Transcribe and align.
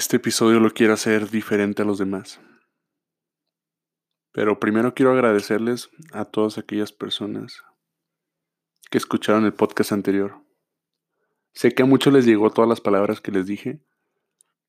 Este 0.00 0.16
episodio 0.16 0.60
lo 0.60 0.70
quiero 0.70 0.94
hacer 0.94 1.28
diferente 1.28 1.82
a 1.82 1.84
los 1.84 1.98
demás. 1.98 2.40
Pero 4.32 4.58
primero 4.58 4.94
quiero 4.94 5.12
agradecerles 5.12 5.90
a 6.14 6.24
todas 6.24 6.56
aquellas 6.56 6.90
personas 6.90 7.62
que 8.90 8.96
escucharon 8.96 9.44
el 9.44 9.52
podcast 9.52 9.92
anterior. 9.92 10.42
Sé 11.52 11.74
que 11.74 11.82
a 11.82 11.84
muchos 11.84 12.14
les 12.14 12.24
llegó 12.24 12.48
todas 12.48 12.66
las 12.66 12.80
palabras 12.80 13.20
que 13.20 13.30
les 13.30 13.44
dije 13.44 13.84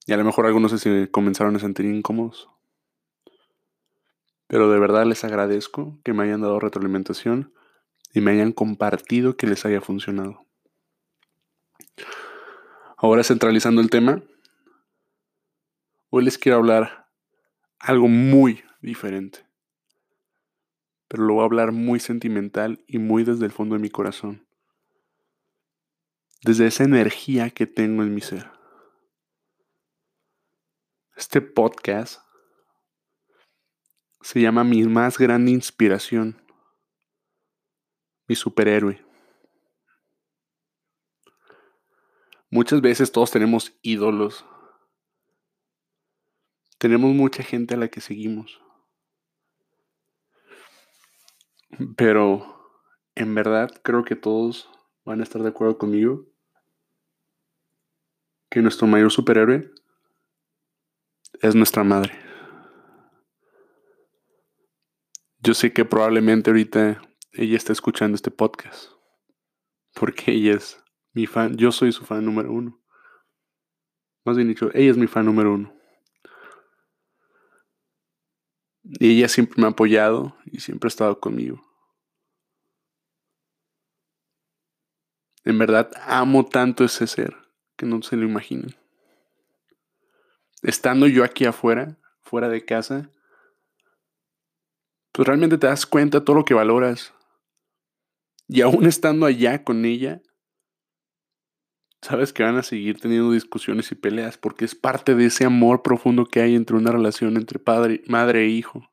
y 0.05 0.12
a 0.12 0.18
lo 0.18 0.25
mejor 0.25 0.48
algunos 0.48 0.78
se 0.78 1.09
comenzaron 1.12 1.55
a 1.55 1.59
sentir 1.59 1.86
incómodos. 1.86 2.50
Pero 4.48 4.70
de 4.70 4.79
verdad 4.79 5.05
les 5.05 5.23
agradezco 5.23 5.98
que 6.04 6.11
me 6.11 6.23
hayan 6.23 6.41
dado 6.41 6.59
retroalimentación 6.59 7.54
y 8.13 8.20
me 8.20 8.32
hayan 8.32 8.52
compartido 8.52 9.38
que 9.38 9.48
les 9.48 9.63
haya 9.63 9.79
funcionado. 9.79 10.45
Ahora 12.98 13.23
centralizando 13.23 13.79
el 13.79 13.89
tema, 13.89 14.21
Hoy 16.14 16.25
les 16.25 16.38
quiero 16.38 16.57
hablar 16.57 17.07
algo 17.79 18.10
muy 18.10 18.65
diferente. 18.82 19.46
Pero 21.07 21.24
lo 21.24 21.36
voy 21.36 21.43
a 21.43 21.46
hablar 21.46 21.71
muy 21.71 22.01
sentimental 22.01 22.84
y 22.86 23.00
muy 23.00 23.24
desde 23.24 23.46
el 23.46 23.54
fondo 23.54 23.75
de 23.75 23.82
mi 23.82 23.89
corazón. 23.89 24.46
Desde 26.43 26.68
esa 26.68 26.84
energía 26.84 27.50
que 27.50 27.65
tengo 27.65 28.04
en 28.04 28.14
mi 28.14 28.20
ser. 28.20 28.51
Este 31.15 31.39
podcast 31.39 32.22
se 34.20 34.42
llama 34.42 34.66
Mi 34.66 34.84
más 34.84 35.17
grande 35.17 35.52
inspiración. 35.52 36.44
Mi 38.28 38.36
superhéroe. 38.36 39.02
Muchas 42.50 42.81
veces 42.81 43.14
todos 43.14 43.31
tenemos 43.31 43.72
ídolos 43.81 44.45
tenemos 46.82 47.14
mucha 47.14 47.44
gente 47.44 47.76
a 47.76 47.78
la 47.78 47.90
que 47.90 48.02
seguimos. 48.02 48.60
Pero 51.96 52.73
en 53.14 53.36
verdad 53.36 53.70
creo 53.84 54.04
que 54.04 54.16
todos 54.16 54.68
van 55.06 55.20
a 55.20 55.23
estar 55.23 55.44
de 55.44 55.50
acuerdo 55.50 55.78
conmigo 55.78 56.26
que 58.50 58.64
nuestro 58.64 58.88
mayor 58.88 59.12
superhéroe 59.12 59.72
es 61.40 61.54
nuestra 61.54 61.84
madre. 61.84 62.14
Yo 65.38 65.54
sé 65.54 65.73
que 65.73 65.86
probablemente 65.86 66.50
ahorita 66.50 67.00
ella 67.34 67.58
está 67.58 67.73
escuchando 67.73 68.16
este 68.16 68.32
podcast. 68.32 68.90
Porque 69.94 70.32
ella 70.32 70.56
es 70.56 70.84
mi 71.14 71.28
fan. 71.28 71.56
Yo 71.58 71.72
soy 71.72 71.92
su 71.92 72.06
fan 72.06 72.26
número 72.26 72.52
uno. 72.52 72.82
Más 74.26 74.36
bien 74.36 74.48
dicho, 74.48 74.72
ella 74.73 74.90
es 74.90 74.98
mi 74.98 75.06
fan 75.06 75.28
número 75.28 75.54
uno. 75.54 75.81
Y 78.84 79.18
ella 79.18 79.28
siempre 79.28 79.62
me 79.62 79.68
ha 79.68 79.72
apoyado 79.72 80.36
y 80.46 80.60
siempre 80.60 80.88
ha 80.88 80.90
estado 80.90 81.20
conmigo. 81.20 81.64
En 85.44 85.58
verdad 85.58 85.92
amo 86.06 86.46
tanto 86.46 86.84
ese 86.84 87.08
ser 87.08 87.36
que 87.76 87.86
no 87.86 88.02
se 88.02 88.16
lo 88.16 88.26
imaginen. 88.26 88.76
Estando 90.62 91.08
yo 91.08 91.23
aquí 91.23 91.46
afuera, 91.46 91.98
fuera 92.22 92.48
de 92.48 92.64
casa, 92.64 93.10
pues 95.12 95.28
realmente 95.28 95.58
te 95.58 95.68
das 95.68 95.86
cuenta 95.86 96.20
de 96.20 96.26
todo 96.26 96.38
lo 96.38 96.45
que 96.45 96.54
valoras. 96.54 97.14
Y 98.48 98.62
aún 98.62 98.86
estando 98.86 99.26
allá 99.26 99.64
con 99.64 99.86
ella, 99.86 100.22
sabes 102.02 102.34
que 102.34 102.44
van 102.44 102.58
a 102.58 102.64
seguir 102.64 103.00
teniendo 103.00 103.32
discusiones 103.32 103.92
y 103.92 103.96
peleas 103.96 104.38
porque 104.38 104.66
es 104.66 104.76
parte 104.76 105.16
de 105.16 105.26
ese 105.26 105.46
amor 105.46 105.84
profundo 105.84 106.26
que 106.26 106.42
hay 106.42 106.56
entre 106.56 106.76
una 106.76 106.92
relación 106.92 107.38
entre 107.38 107.60
padre, 107.60 108.02
madre 108.08 108.44
e 108.44 108.48
hijo. 108.48 108.90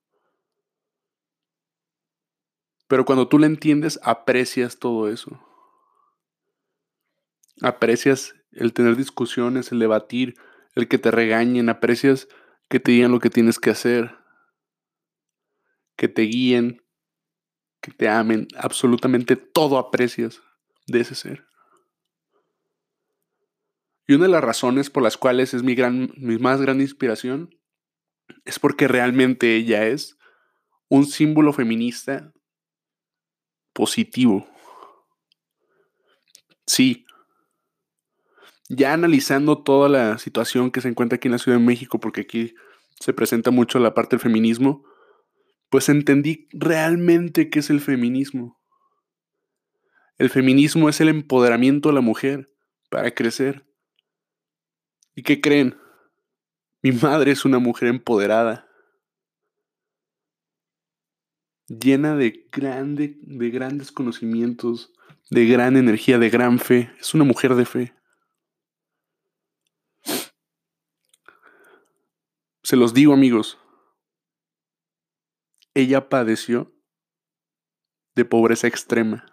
Pero 2.87 3.05
cuando 3.05 3.29
tú 3.29 3.39
le 3.39 3.47
entiendes, 3.47 3.99
aprecias 4.03 4.79
todo 4.79 5.09
eso. 5.09 5.41
Aprecias 7.61 8.35
el 8.53 8.73
tener 8.73 8.97
discusiones, 8.97 9.73
el 9.73 9.79
debatir, 9.79 10.35
el 10.75 10.89
que 10.89 10.99
te 10.99 11.11
regañen, 11.11 11.69
aprecias 11.69 12.29
que 12.69 12.81
te 12.81 12.93
digan 12.93 13.13
lo 13.13 13.21
que 13.21 13.31
tienes 13.31 13.59
que 13.59 13.71
hacer, 13.71 14.17
que 15.97 16.09
te 16.09 16.23
guíen, 16.23 16.83
que 17.81 17.91
te 17.91 18.09
amen, 18.09 18.49
absolutamente 18.57 19.37
todo 19.37 19.79
aprecias 19.79 20.41
de 20.87 21.01
ese 21.01 21.15
ser. 21.15 21.48
Y 24.09 24.15
una 24.15 24.25
de 24.25 24.31
las 24.31 24.43
razones 24.43 24.89
por 24.89 25.03
las 25.03 25.19
cuales 25.19 25.53
es 25.53 25.63
mi, 25.63 25.75
gran, 25.75 26.11
mi 26.17 26.39
más 26.39 26.63
grande 26.63 26.83
inspiración 26.83 27.55
es 28.47 28.59
porque 28.59 28.89
realmente 28.89 29.55
ella 29.55 29.87
es 29.87 30.19
un 30.89 31.05
símbolo 31.05 31.53
feminista 31.53 32.33
positivo. 33.75 34.49
Sí. 36.67 37.05
Ya 38.71 38.95
analizando 38.95 39.63
toda 39.63 39.91
la 39.91 40.17
situación 40.17 40.71
que 40.71 40.81
se 40.81 40.89
encuentra 40.89 41.17
aquí 41.17 41.29
en 41.29 41.33
la 41.33 41.39
Ciudad 41.39 41.59
de 41.59 41.65
México, 41.65 42.01
porque 42.01 42.23
aquí 42.23 42.55
se 42.99 43.13
presenta 43.13 43.51
mucho 43.51 43.79
la 43.79 43.93
parte 43.93 44.17
del 44.17 44.23
feminismo, 44.23 44.85
pues 45.69 45.91
entendí 45.91 46.49
realmente 46.53 47.51
qué 47.51 47.59
es 47.59 47.69
el 47.69 47.83
feminismo. 47.83 48.59
El 50.17 50.31
feminismo 50.31 50.89
es 50.89 50.99
el 51.03 51.11
empoderamiento 51.11 51.91
de 51.91 51.95
la 51.95 52.01
mujer 52.01 52.51
para 52.89 53.15
crecer. 53.15 53.68
¿Y 55.19 55.25
qué 55.25 55.41
creen? 55.41 55.77
Mi 56.81 56.93
madre 56.93 57.33
es 57.33 57.45
una 57.45 57.59
mujer 57.59 57.89
empoderada, 57.89 58.71
llena 61.67 62.15
de, 62.15 62.47
grande, 62.53 63.19
de 63.23 63.51
grandes 63.51 63.91
conocimientos, 63.91 64.93
de 65.29 65.45
gran 65.47 65.77
energía, 65.77 66.21
de 66.21 66.31
gran 66.31 66.61
fe. 66.61 66.93
Es 67.01 67.15
una 67.15 67.25
mujer 67.25 67.57
de 67.57 67.65
fe. 67.65 67.95
Se 72.63 72.77
los 72.77 72.95
digo 72.95 73.13
amigos, 73.13 73.59
ella 75.75 76.09
padeció 76.09 76.73
de 78.15 78.25
pobreza 78.25 78.69
extrema. 78.69 79.27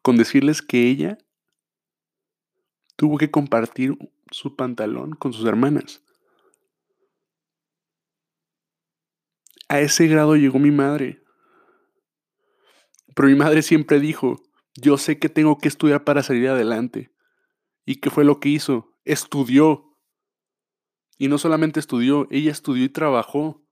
Con 0.00 0.16
decirles 0.16 0.62
que 0.62 0.88
ella 0.88 1.18
tuvo 2.96 3.18
que 3.18 3.30
compartir 3.30 3.96
su 4.30 4.56
pantalón 4.56 5.12
con 5.12 5.32
sus 5.32 5.46
hermanas. 5.46 6.02
A 9.68 9.80
ese 9.80 10.06
grado 10.06 10.36
llegó 10.36 10.58
mi 10.58 10.70
madre. 10.70 11.22
Pero 13.14 13.28
mi 13.28 13.34
madre 13.34 13.62
siempre 13.62 14.00
dijo, 14.00 14.42
yo 14.74 14.98
sé 14.98 15.18
que 15.18 15.28
tengo 15.28 15.58
que 15.58 15.68
estudiar 15.68 16.04
para 16.04 16.22
salir 16.22 16.48
adelante. 16.48 17.10
¿Y 17.84 17.96
qué 17.96 18.10
fue 18.10 18.24
lo 18.24 18.40
que 18.40 18.48
hizo? 18.48 18.94
Estudió. 19.04 19.96
Y 21.18 21.28
no 21.28 21.38
solamente 21.38 21.80
estudió, 21.80 22.26
ella 22.30 22.50
estudió 22.50 22.84
y 22.84 22.88
trabajó. 22.88 23.62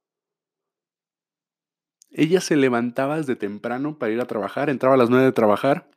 Ella 2.10 2.40
se 2.40 2.56
levantaba 2.56 3.16
desde 3.16 3.36
temprano 3.36 3.98
para 3.98 4.12
ir 4.12 4.20
a 4.20 4.26
trabajar, 4.26 4.70
entraba 4.70 4.94
a 4.94 4.98
las 4.98 5.10
nueve 5.10 5.26
de 5.26 5.32
trabajar 5.32 5.90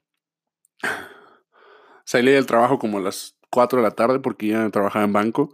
Salí 2.07 2.31
del 2.31 2.45
trabajo 2.45 2.79
como 2.79 2.99
a 2.99 3.01
las 3.01 3.35
4 3.49 3.79
de 3.79 3.83
la 3.83 3.91
tarde 3.91 4.21
porque 4.21 4.47
ya 4.47 4.69
trabajaba 4.69 5.03
en 5.03 5.11
banco. 5.11 5.53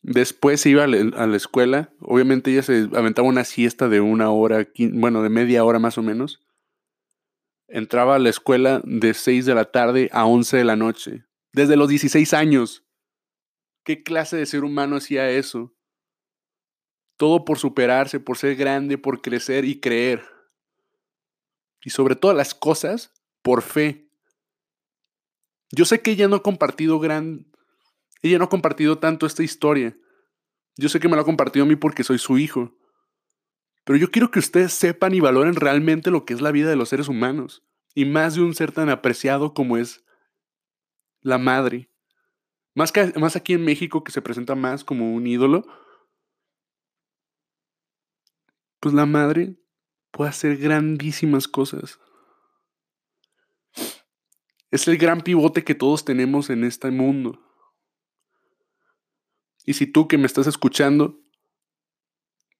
Después 0.00 0.64
iba 0.64 0.84
a 0.84 0.86
la 0.86 1.36
escuela. 1.36 1.92
Obviamente 2.00 2.50
ella 2.50 2.62
se 2.62 2.88
aventaba 2.94 3.28
una 3.28 3.44
siesta 3.44 3.90
de 3.90 4.00
una 4.00 4.30
hora, 4.30 4.66
bueno, 4.94 5.22
de 5.22 5.28
media 5.28 5.64
hora 5.64 5.78
más 5.78 5.98
o 5.98 6.02
menos. 6.02 6.40
Entraba 7.68 8.14
a 8.14 8.18
la 8.18 8.30
escuela 8.30 8.80
de 8.84 9.12
6 9.12 9.44
de 9.44 9.54
la 9.54 9.66
tarde 9.66 10.08
a 10.14 10.24
11 10.24 10.56
de 10.56 10.64
la 10.64 10.76
noche. 10.76 11.26
Desde 11.52 11.76
los 11.76 11.90
16 11.90 12.32
años. 12.32 12.86
¿Qué 13.84 14.02
clase 14.02 14.38
de 14.38 14.46
ser 14.46 14.64
humano 14.64 14.96
hacía 14.96 15.28
eso? 15.28 15.74
Todo 17.18 17.44
por 17.44 17.58
superarse, 17.58 18.18
por 18.18 18.38
ser 18.38 18.56
grande, 18.56 18.96
por 18.96 19.20
crecer 19.20 19.66
y 19.66 19.78
creer. 19.78 20.24
Y 21.82 21.90
sobre 21.90 22.16
todas 22.16 22.34
las 22.34 22.54
cosas, 22.54 23.12
por 23.42 23.60
fe. 23.60 24.08
Yo 25.72 25.86
sé 25.86 26.02
que 26.02 26.12
ella 26.12 26.28
no 26.28 26.36
ha 26.36 26.42
compartido 26.42 27.00
gran... 27.00 27.46
Ella 28.20 28.38
no 28.38 28.44
ha 28.44 28.48
compartido 28.50 28.98
tanto 28.98 29.26
esta 29.26 29.42
historia. 29.42 29.96
Yo 30.76 30.88
sé 30.88 31.00
que 31.00 31.08
me 31.08 31.16
lo 31.16 31.22
ha 31.22 31.24
compartido 31.24 31.64
a 31.64 31.68
mí 31.68 31.74
porque 31.76 32.04
soy 32.04 32.18
su 32.18 32.38
hijo. 32.38 32.76
Pero 33.84 33.98
yo 33.98 34.10
quiero 34.10 34.30
que 34.30 34.38
ustedes 34.38 34.72
sepan 34.74 35.14
y 35.14 35.20
valoren 35.20 35.56
realmente 35.56 36.10
lo 36.10 36.24
que 36.24 36.34
es 36.34 36.40
la 36.40 36.52
vida 36.52 36.68
de 36.70 36.76
los 36.76 36.90
seres 36.90 37.08
humanos. 37.08 37.64
Y 37.94 38.04
más 38.04 38.34
de 38.34 38.42
un 38.42 38.54
ser 38.54 38.70
tan 38.70 38.90
apreciado 38.90 39.54
como 39.54 39.76
es 39.76 40.04
la 41.20 41.38
madre. 41.38 41.90
Más, 42.74 42.92
que, 42.92 43.12
más 43.18 43.34
aquí 43.34 43.54
en 43.54 43.64
México 43.64 44.04
que 44.04 44.12
se 44.12 44.22
presenta 44.22 44.54
más 44.54 44.84
como 44.84 45.14
un 45.14 45.26
ídolo. 45.26 45.66
Pues 48.78 48.94
la 48.94 49.06
madre 49.06 49.56
puede 50.10 50.30
hacer 50.30 50.58
grandísimas 50.58 51.48
cosas. 51.48 51.98
Es 54.72 54.88
el 54.88 54.96
gran 54.96 55.20
pivote 55.20 55.64
que 55.64 55.74
todos 55.74 56.02
tenemos 56.02 56.48
en 56.48 56.64
este 56.64 56.90
mundo. 56.90 57.38
Y 59.66 59.74
si 59.74 59.86
tú 59.86 60.08
que 60.08 60.16
me 60.16 60.24
estás 60.24 60.46
escuchando, 60.46 61.20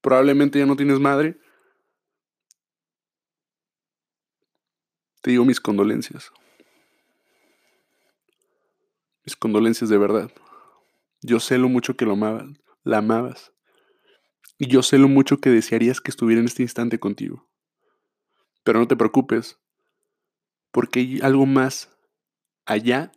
probablemente 0.03 0.59
ya 0.59 0.67
no 0.67 0.77
tienes 0.77 1.01
madre, 1.01 1.41
te 5.23 5.31
digo 5.31 5.47
mis 5.47 5.59
condolencias. 5.59 6.31
Mis 9.25 9.35
condolencias 9.35 9.89
de 9.89 9.97
verdad. 9.97 10.31
Yo 11.23 11.41
sé 11.41 11.57
lo 11.57 11.71
mucho 11.71 11.97
que 11.97 12.05
lo 12.05 12.13
amabas, 12.13 12.47
la 12.83 12.99
amabas. 12.99 13.55
Y 14.59 14.69
yo 14.69 14.83
sé 14.83 14.99
lo 14.99 15.09
mucho 15.09 15.39
que 15.39 15.49
desearías 15.49 16.03
que 16.03 16.11
estuviera 16.11 16.41
en 16.41 16.47
este 16.47 16.63
instante 16.63 17.01
contigo. 17.01 17.49
Pero 18.65 18.81
no 18.81 18.87
te 18.87 18.97
preocupes, 18.97 19.59
porque 20.73 21.01
hay 21.01 21.21
algo 21.23 21.47
más 21.47 21.92
allá 22.65 23.13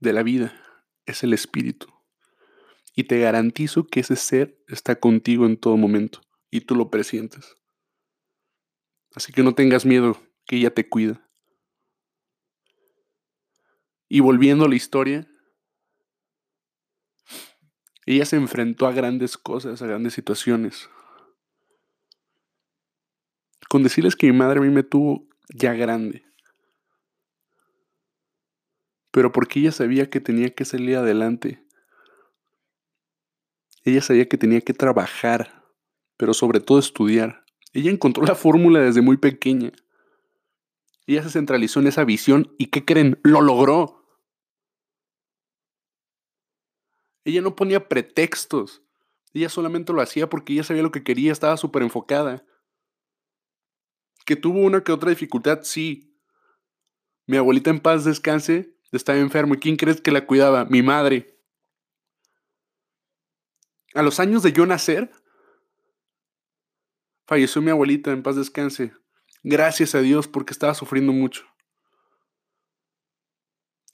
de 0.00 0.12
la 0.12 0.22
vida, 0.22 0.54
es 1.06 1.22
el 1.22 1.32
espíritu. 1.32 1.86
Y 2.94 3.04
te 3.04 3.20
garantizo 3.20 3.86
que 3.86 4.00
ese 4.00 4.16
ser 4.16 4.58
está 4.68 4.96
contigo 4.96 5.46
en 5.46 5.56
todo 5.56 5.76
momento, 5.76 6.20
y 6.50 6.62
tú 6.62 6.74
lo 6.74 6.90
presientes. 6.90 7.56
Así 9.14 9.32
que 9.32 9.42
no 9.42 9.54
tengas 9.54 9.86
miedo, 9.86 10.20
que 10.46 10.56
ella 10.56 10.72
te 10.72 10.88
cuida. 10.88 11.28
Y 14.08 14.20
volviendo 14.20 14.64
a 14.64 14.68
la 14.68 14.74
historia, 14.74 15.26
ella 18.04 18.24
se 18.26 18.36
enfrentó 18.36 18.86
a 18.86 18.92
grandes 18.92 19.38
cosas, 19.38 19.80
a 19.80 19.86
grandes 19.86 20.14
situaciones. 20.14 20.90
Con 23.68 23.82
decirles 23.82 24.16
que 24.16 24.26
mi 24.26 24.36
madre 24.36 24.58
a 24.58 24.62
mí 24.62 24.68
me 24.68 24.82
tuvo 24.82 25.26
ya 25.54 25.72
grande. 25.72 26.24
Pero 29.12 29.30
porque 29.30 29.60
ella 29.60 29.70
sabía 29.70 30.10
que 30.10 30.20
tenía 30.20 30.50
que 30.50 30.64
salir 30.64 30.96
adelante. 30.96 31.64
Ella 33.84 34.00
sabía 34.00 34.28
que 34.28 34.38
tenía 34.38 34.60
que 34.60 34.74
trabajar, 34.74 35.64
pero 36.16 36.34
sobre 36.34 36.58
todo 36.58 36.78
estudiar. 36.78 37.44
Ella 37.72 37.90
encontró 37.90 38.24
la 38.24 38.34
fórmula 38.34 38.80
desde 38.80 39.00
muy 39.02 39.16
pequeña. 39.16 39.72
Ella 41.06 41.22
se 41.22 41.30
centralizó 41.30 41.80
en 41.80 41.88
esa 41.88 42.04
visión 42.04 42.54
y 42.58 42.66
¿qué 42.66 42.84
creen? 42.84 43.18
Lo 43.22 43.40
logró. 43.40 44.02
Ella 47.24 47.40
no 47.40 47.56
ponía 47.56 47.88
pretextos. 47.88 48.82
Ella 49.34 49.48
solamente 49.48 49.92
lo 49.92 50.00
hacía 50.00 50.28
porque 50.28 50.52
ella 50.52 50.64
sabía 50.64 50.82
lo 50.82 50.92
que 50.92 51.02
quería, 51.02 51.32
estaba 51.32 51.56
súper 51.56 51.82
enfocada. 51.82 52.44
Que 54.24 54.36
tuvo 54.36 54.60
una 54.60 54.84
que 54.84 54.92
otra 54.92 55.10
dificultad, 55.10 55.60
sí. 55.62 56.16
Mi 57.26 57.36
abuelita 57.36 57.70
en 57.70 57.80
paz 57.80 58.04
descanse, 58.04 58.71
estaba 58.96 59.18
enfermo. 59.18 59.54
¿Y 59.54 59.58
quién 59.58 59.76
crees 59.76 60.00
que 60.00 60.12
la 60.12 60.26
cuidaba? 60.26 60.64
Mi 60.66 60.82
madre. 60.82 61.38
A 63.94 64.02
los 64.02 64.20
años 64.20 64.42
de 64.42 64.52
yo 64.52 64.64
nacer, 64.66 65.10
falleció 67.26 67.60
mi 67.62 67.70
abuelita 67.70 68.10
en 68.12 68.22
paz 68.22 68.36
descanse. 68.36 68.92
Gracias 69.42 69.94
a 69.94 70.00
Dios 70.00 70.28
porque 70.28 70.52
estaba 70.52 70.74
sufriendo 70.74 71.12
mucho. 71.12 71.44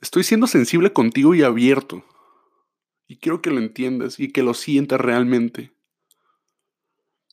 Estoy 0.01 0.23
siendo 0.23 0.47
sensible 0.47 0.93
contigo 0.93 1.35
y 1.35 1.43
abierto. 1.43 2.05
Y 3.07 3.19
quiero 3.19 3.41
que 3.41 3.51
lo 3.51 3.59
entiendas 3.59 4.21
y 4.21 4.31
que 4.31 4.43
lo 4.43 4.55
sientas 4.55 5.01
realmente. 5.01 5.73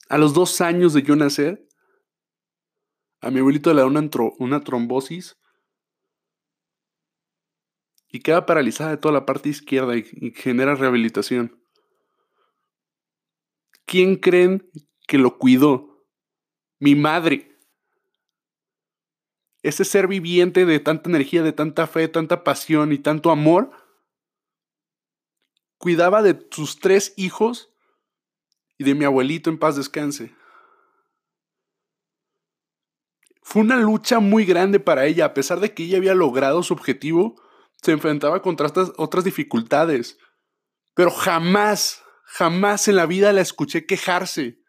A 0.07 0.17
los 0.17 0.33
dos 0.33 0.61
años 0.61 0.93
de 0.93 1.03
yo 1.03 1.15
nacer, 1.15 1.67
a 3.21 3.31
mi 3.31 3.39
abuelito 3.39 3.73
le 3.73 3.81
da 3.81 3.87
una, 3.87 4.07
una 4.39 4.61
trombosis 4.61 5.37
y 8.15 8.21
queda 8.21 8.45
paralizada 8.45 8.91
de 8.91 8.97
toda 8.97 9.13
la 9.13 9.25
parte 9.25 9.49
izquierda 9.49 9.97
y, 9.97 10.07
y 10.13 10.31
genera 10.31 10.73
rehabilitación. 10.73 11.61
¿Quién 13.85 14.15
creen 14.15 14.71
que 15.05 15.17
lo 15.17 15.37
cuidó? 15.37 16.07
Mi 16.79 16.95
madre. 16.95 17.57
Ese 19.63 19.83
ser 19.83 20.07
viviente 20.07 20.65
de 20.65 20.79
tanta 20.79 21.09
energía, 21.09 21.43
de 21.43 21.51
tanta 21.51 21.87
fe, 21.87 22.07
tanta 22.07 22.45
pasión 22.45 22.93
y 22.93 22.99
tanto 22.99 23.31
amor 23.31 23.71
cuidaba 25.77 26.21
de 26.21 26.47
sus 26.51 26.79
tres 26.79 27.13
hijos 27.17 27.75
y 28.77 28.85
de 28.85 28.95
mi 28.95 29.03
abuelito 29.03 29.49
en 29.49 29.59
paz 29.59 29.75
descanse. 29.75 30.33
Fue 33.41 33.61
una 33.61 33.75
lucha 33.75 34.21
muy 34.21 34.45
grande 34.45 34.79
para 34.79 35.05
ella, 35.05 35.25
a 35.25 35.33
pesar 35.33 35.59
de 35.59 35.73
que 35.73 35.83
ella 35.83 35.97
había 35.97 36.15
logrado 36.15 36.63
su 36.63 36.73
objetivo, 36.73 37.35
se 37.85 37.91
enfrentaba 37.91 38.41
contra 38.41 38.67
estas 38.67 38.91
otras 38.97 39.23
dificultades. 39.23 40.17
Pero 40.95 41.11
jamás, 41.11 42.03
jamás 42.23 42.87
en 42.87 42.95
la 42.95 43.05
vida 43.05 43.31
la 43.31 43.41
escuché 43.41 43.85
quejarse. 43.85 44.59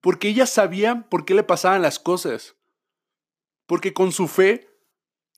Porque 0.00 0.28
ella 0.28 0.46
sabía 0.46 1.08
por 1.08 1.24
qué 1.24 1.34
le 1.34 1.44
pasaban 1.44 1.80
las 1.80 1.98
cosas. 1.98 2.56
Porque 3.66 3.94
con 3.94 4.12
su 4.12 4.28
fe 4.28 4.68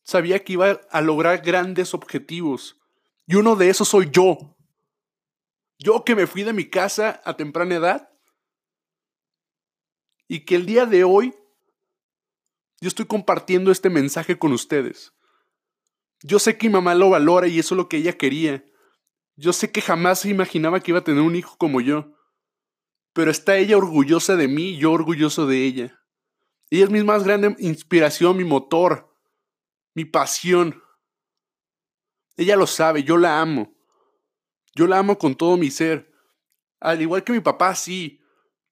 sabía 0.03 0.43
que 0.43 0.55
iba 0.55 0.81
a 0.91 1.01
lograr 1.03 1.43
grandes 1.43 1.95
objetivos. 1.95 2.79
Y 3.27 3.35
uno 3.35 3.55
de 3.57 3.69
esos 3.69 3.89
soy 3.89 4.09
yo. 4.11 4.57
Yo 5.79 6.05
que 6.05 6.15
me 6.15 6.27
fui 6.27 6.43
de 6.43 6.53
mi 6.53 6.69
casa 6.69 7.21
a 7.25 7.37
temprana 7.37 7.75
edad. 7.77 8.11
Y 10.27 10.45
que 10.45 10.57
el 10.57 10.67
día 10.67 10.87
de 10.87 11.05
hoy 11.05 11.35
yo 12.81 12.89
estoy 12.89 13.07
compartiendo 13.07 13.71
este 13.71 13.91
mensaje 13.91 14.39
con 14.39 14.53
ustedes. 14.53 15.16
Yo 16.23 16.39
sé 16.39 16.57
que 16.57 16.69
mi 16.69 16.75
mamá 16.75 16.95
lo 16.95 17.11
valora 17.11 17.47
y 17.47 17.59
eso 17.59 17.75
es 17.75 17.77
lo 17.77 17.89
que 17.89 17.99
ella 17.99 18.17
quería. 18.17 18.65
Yo 19.37 19.53
sé 19.53 19.71
que 19.71 19.83
jamás 19.83 20.21
se 20.21 20.31
imaginaba 20.31 20.81
que 20.81 20.91
iba 20.91 21.01
a 21.01 21.05
tener 21.05 21.23
un 21.23 21.37
hijo 21.37 21.57
como 21.59 21.81
yo. 21.81 22.15
Pero 23.13 23.31
está 23.31 23.57
ella 23.57 23.77
orgullosa 23.77 24.37
de 24.37 24.49
mí 24.49 24.71
y 24.71 24.79
yo 24.79 24.93
orgulloso 24.93 25.47
de 25.47 25.65
ella. 25.65 26.03
Ella 26.71 26.85
es 26.85 26.91
mi 26.91 27.03
más 27.05 27.25
grande 27.25 27.55
inspiración, 27.59 28.37
mi 28.37 28.45
motor, 28.45 29.15
mi 29.95 30.05
pasión. 30.05 30.83
Ella 32.37 32.57
lo 32.57 32.67
sabe, 32.67 33.05
yo 33.05 33.17
la 33.17 33.41
amo. 33.41 33.75
Yo 34.75 34.87
la 34.87 34.99
amo 34.99 35.17
con 35.17 35.35
todo 35.35 35.57
mi 35.57 35.71
ser. 35.71 36.13
Al 36.81 37.01
igual 37.01 37.25
que 37.25 37.33
mi 37.33 37.41
papá, 37.41 37.75
sí. 37.75 38.21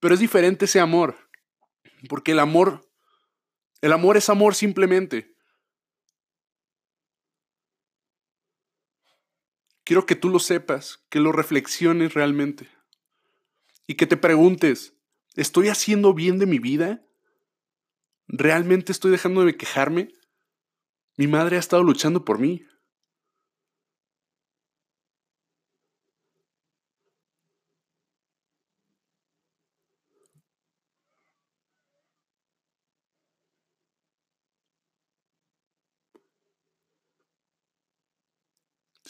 Pero 0.01 0.15
es 0.15 0.21
diferente 0.21 0.67
ese 0.67 0.81
amor. 0.81 1.17
Porque 2.09 2.33
el 2.33 2.41
amor, 2.41 2.87
el 3.81 3.93
amor 3.93 4.17
es 4.17 4.29
amor 4.29 4.55
simplemente. 4.55 5.34
Quiero 9.85 10.07
que 10.07 10.17
tú 10.17 10.31
lo 10.31 10.39
sepas, 10.39 11.05
que 11.11 11.21
lo 11.21 11.31
reflexiones 11.31 12.15
realmente. 12.15 12.69
Y 13.87 13.95
que 13.95 14.07
te 14.07 14.17
preguntes, 14.17 14.95
¿estoy 15.37 15.69
haciendo 15.69 16.15
bien 16.15 16.39
de 16.39 16.47
mi 16.47 16.59
vida? 16.59 17.05
¿Realmente 18.27 18.93
estoy 18.93 19.11
dejando 19.11 19.45
de 19.45 19.57
quejarme? 19.57 20.09
Mi 21.17 21.27
madre 21.27 21.57
ha 21.57 21.61
estado 21.61 21.83
luchando 21.83 22.25
por 22.25 22.39
mí. 22.39 22.65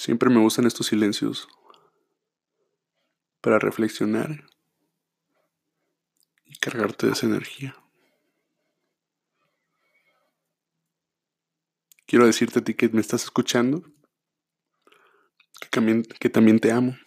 Siempre 0.04 0.28
me 0.28 0.38
gustan 0.38 0.66
estos 0.66 0.88
silencios 0.88 1.48
para 3.40 3.58
reflexionar 3.58 4.44
y 6.44 6.58
cargarte 6.58 7.06
de 7.06 7.14
esa 7.14 7.24
energía. 7.24 7.74
Quiero 12.04 12.26
decirte 12.26 12.58
a 12.58 12.62
ti 12.62 12.74
que 12.74 12.90
me 12.90 13.00
estás 13.00 13.24
escuchando, 13.24 13.82
que 15.58 15.68
también, 15.70 16.02
que 16.02 16.28
también 16.28 16.60
te 16.60 16.70
amo, 16.70 16.98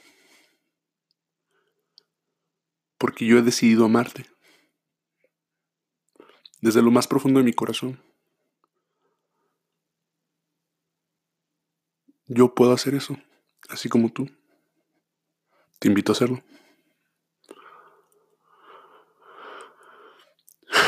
porque 2.97 3.27
yo 3.27 3.37
he 3.37 3.43
decidido 3.43 3.85
amarte 3.85 4.25
desde 6.61 6.81
lo 6.81 6.89
más 6.89 7.07
profundo 7.07 7.41
de 7.41 7.45
mi 7.45 7.53
corazón. 7.53 8.06
Yo 12.27 12.53
puedo 12.53 12.73
hacer 12.73 12.93
eso, 12.93 13.17
así 13.69 13.87
como 13.87 14.11
tú. 14.11 14.29
Te 15.79 15.87
invito 15.87 16.11
a 16.11 16.15
hacerlo. 16.15 16.43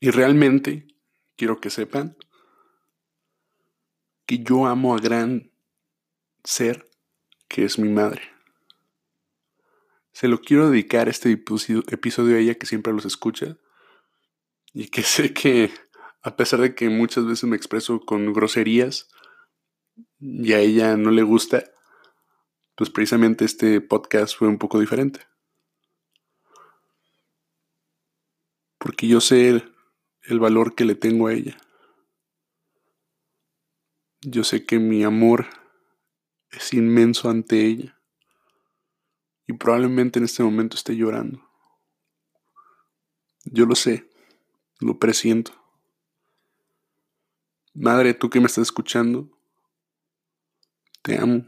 Y 0.00 0.10
realmente 0.10 0.86
quiero 1.34 1.60
que 1.60 1.70
sepan 1.70 2.16
que 4.26 4.38
yo 4.38 4.66
amo 4.66 4.94
a 4.94 5.00
gran 5.00 5.50
ser 6.44 6.88
que 7.48 7.64
es 7.64 7.80
mi 7.80 7.88
madre. 7.88 8.22
Se 10.12 10.28
lo 10.28 10.40
quiero 10.40 10.70
dedicar 10.70 11.08
este 11.08 11.32
episodio 11.32 12.36
a 12.36 12.38
ella 12.38 12.54
que 12.54 12.66
siempre 12.66 12.92
los 12.92 13.06
escucha 13.06 13.56
y 14.72 14.86
que 14.88 15.02
sé 15.02 15.32
que 15.32 15.72
a 16.22 16.36
pesar 16.36 16.60
de 16.60 16.74
que 16.74 16.88
muchas 16.88 17.26
veces 17.26 17.44
me 17.44 17.56
expreso 17.56 18.00
con 18.00 18.32
groserías, 18.32 19.08
y 20.20 20.52
a 20.52 20.58
ella 20.58 20.96
no 20.96 21.10
le 21.10 21.22
gusta, 21.22 21.64
pues 22.76 22.90
precisamente 22.90 23.44
este 23.44 23.80
podcast 23.80 24.36
fue 24.36 24.48
un 24.48 24.58
poco 24.58 24.80
diferente. 24.80 25.20
Porque 28.78 29.08
yo 29.08 29.20
sé 29.20 29.64
el, 30.22 30.40
valor 30.40 30.74
que 30.74 30.84
le 30.84 30.94
tengo 30.94 31.26
a 31.26 31.34
ella. 31.34 31.56
Yo 34.20 34.44
sé 34.44 34.64
que 34.64 34.78
mi 34.78 35.02
amor 35.02 35.46
es 36.50 36.72
inmenso 36.72 37.28
ante 37.28 37.66
ella. 37.66 38.00
Y 39.46 39.54
probablemente 39.54 40.18
en 40.18 40.26
este 40.26 40.42
momento 40.42 40.76
esté 40.76 40.94
llorando. 40.94 41.42
Yo 43.44 43.66
lo 43.66 43.74
sé, 43.74 44.08
lo 44.78 44.98
presiento. 44.98 45.57
Madre, 47.80 48.12
tú 48.12 48.28
que 48.28 48.40
me 48.40 48.46
estás 48.46 48.62
escuchando, 48.62 49.30
te 51.00 51.16
amo. 51.16 51.46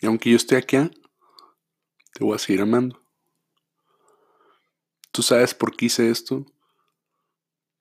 Y 0.00 0.06
aunque 0.06 0.30
yo 0.30 0.36
esté 0.36 0.56
aquí, 0.56 0.78
te 2.14 2.24
voy 2.24 2.36
a 2.36 2.38
seguir 2.38 2.62
amando. 2.62 3.04
Tú 5.12 5.20
sabes 5.22 5.52
por 5.52 5.76
qué 5.76 5.86
hice 5.86 6.08
esto, 6.08 6.46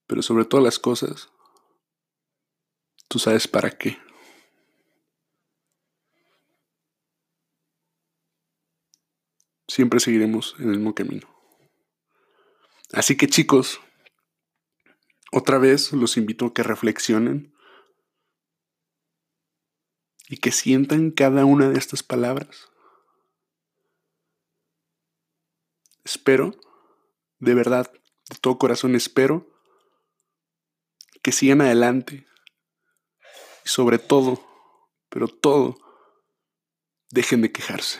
pero 0.05 0.21
sobre 0.21 0.43
todas 0.43 0.65
las 0.65 0.79
cosas, 0.79 1.29
tú 3.07 3.17
sabes 3.17 3.47
para 3.47 3.71
qué. 3.71 3.97
Siempre 9.65 10.01
seguiremos 10.01 10.55
en 10.59 10.71
el 10.71 10.77
mismo 10.77 10.93
camino. 10.93 11.29
Así 12.91 13.15
que 13.15 13.27
chicos, 13.27 13.79
otra 15.31 15.57
vez 15.57 15.93
los 15.93 16.17
invito 16.17 16.47
a 16.47 16.53
que 16.53 16.63
reflexionen 16.63 17.53
y 20.27 20.37
que 20.37 20.51
sientan 20.51 21.11
cada 21.11 21.45
una 21.45 21.69
de 21.69 21.77
estas 21.77 22.03
palabras. 22.03 22.69
Espero, 26.03 26.55
de 27.39 27.53
verdad, 27.53 27.91
de 28.29 28.37
todo 28.39 28.57
corazón 28.57 28.95
espero, 28.95 29.47
que 31.21 31.31
sigan 31.31 31.61
adelante. 31.61 32.27
Y 33.65 33.69
sobre 33.69 33.99
todo, 33.99 34.43
pero 35.09 35.27
todo, 35.27 35.77
dejen 37.09 37.41
de 37.41 37.51
quejarse. 37.51 37.99